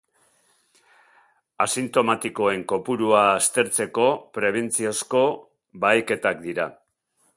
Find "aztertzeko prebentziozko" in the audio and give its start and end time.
3.35-5.23